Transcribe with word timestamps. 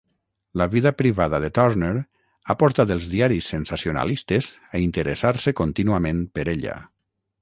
La 0.59 0.65
vida 0.75 0.91
privada 1.01 1.39
de 1.43 1.51
Turner 1.57 1.91
ha 2.53 2.57
portar 2.63 2.85
els 2.95 3.11
diaris 3.11 3.51
sensacionalistes 3.55 4.49
a 4.79 4.83
interessar-se 4.89 5.55
contínuament 5.61 6.25
per 6.39 6.47
ella. 6.57 6.81